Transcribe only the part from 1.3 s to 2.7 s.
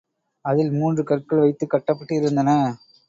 வைத்துக் கட்டப்பட்டிருந்தன.